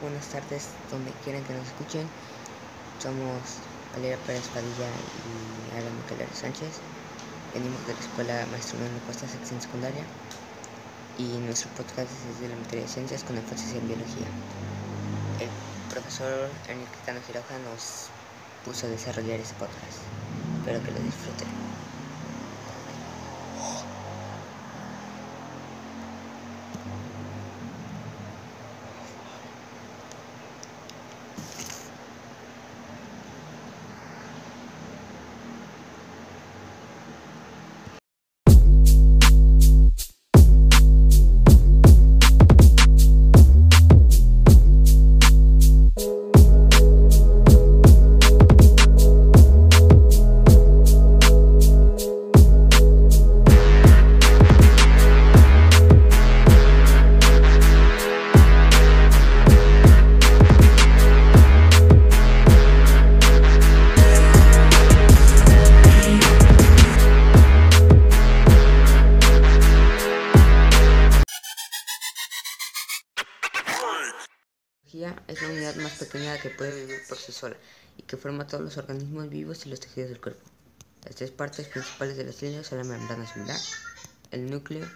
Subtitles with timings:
[0.00, 2.08] buenas tardes, donde quieran que nos escuchen.
[2.98, 3.60] Somos
[3.92, 4.90] Valeria Pérez Padilla
[5.24, 6.80] y Alan Miquel Sánchez.
[7.54, 10.04] Venimos de la Escuela Maestro Manuel Costa, sección secundaria.
[11.18, 14.26] Y nuestro podcast es de la materia de ciencias con énfasis en biología.
[15.40, 15.50] El
[15.88, 18.10] profesor Enrique Cano Giroja nos
[18.64, 19.98] puso a desarrollar este podcast.
[20.60, 21.48] Espero que lo disfruten.
[74.96, 77.56] Es la unidad más pequeña que puede vivir por sí sola
[77.98, 80.40] y que forma todos los organismos vivos y los tejidos del cuerpo.
[81.04, 83.60] Las tres partes principales de la célula son la membrana celular,
[84.30, 84.86] el núcleo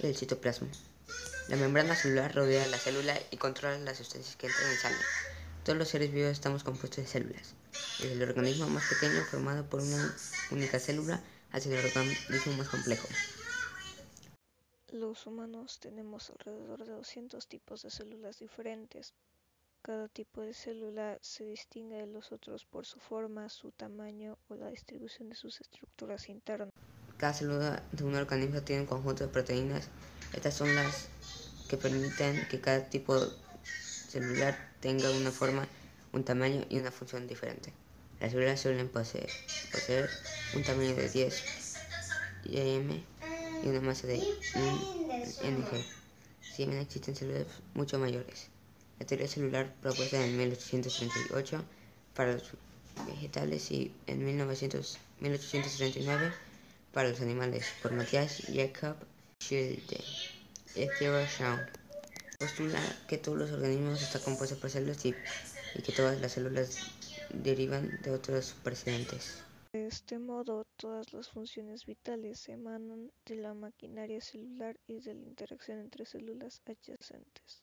[0.00, 0.68] y el citoplasma.
[1.48, 4.98] La membrana celular rodea la célula y controla las sustancias que entran y salen.
[5.64, 7.54] Todos los seres vivos estamos compuestos de células,
[7.98, 10.14] desde el organismo más pequeño formado por una
[10.52, 13.08] única célula hasta el organismo más complejo.
[14.92, 19.14] Los humanos tenemos alrededor de 200 tipos de células diferentes,
[19.82, 24.54] cada tipo de célula se distingue de los otros por su forma, su tamaño o
[24.54, 26.70] la distribución de sus estructuras internas.
[27.16, 29.88] Cada célula de un organismo tiene un conjunto de proteínas.
[30.32, 31.08] Estas son las
[31.68, 33.18] que permiten que cada tipo
[33.64, 35.66] celular tenga una forma,
[36.12, 37.72] un tamaño y una función diferente.
[38.20, 39.30] Las células suelen poseer,
[40.54, 41.76] un tamaño de 10
[42.44, 43.04] m
[43.64, 44.18] y una masa de
[44.54, 45.64] 1 ng.
[46.42, 48.50] Si bien existen células mucho mayores.
[49.00, 51.64] La teoría celular propuesta en 1838
[52.14, 52.50] para los
[53.06, 56.30] vegetales y en 1839
[56.92, 58.96] para los animales por Matthias Jacob
[59.42, 60.04] Schilde
[60.74, 61.56] y Theodore Shaw.
[62.38, 62.78] Postula
[63.08, 65.14] que todos los organismos están compuestos por células y,
[65.76, 66.76] y que todas las células
[67.32, 69.42] derivan de otros precedentes.
[69.72, 75.22] De este modo, todas las funciones vitales emanan de la maquinaria celular y de la
[75.22, 77.62] interacción entre células adyacentes.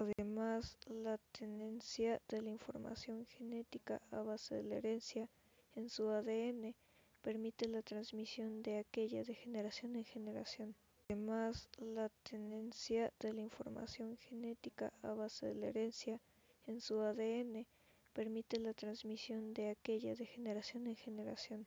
[0.00, 5.28] Además, la tenencia de la información genética a base de la herencia
[5.74, 6.74] en su ADN
[7.20, 10.74] permite la transmisión de aquella de generación en generación.
[11.10, 16.18] Además, la tenencia de la información genética a base de la herencia
[16.66, 17.66] en su ADN
[18.14, 21.66] permite la transmisión de aquella de generación en generación.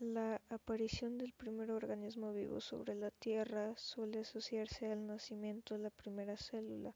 [0.00, 5.90] La aparición del primer organismo vivo sobre la Tierra suele asociarse al nacimiento de la
[5.90, 6.92] primera célula,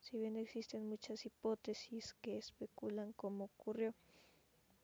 [0.00, 3.94] si bien existen muchas hipótesis que especulan cómo ocurrió.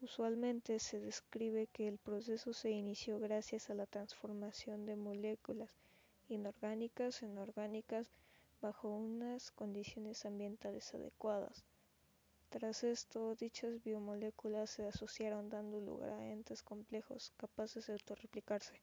[0.00, 5.70] Usualmente se describe que el proceso se inició gracias a la transformación de moléculas
[6.28, 8.12] inorgánicas en orgánicas
[8.60, 11.64] bajo unas condiciones ambientales adecuadas.
[12.58, 18.80] Tras esto, dichas biomoléculas se asociaron dando lugar a entes complejos capaces de autorreplicarse.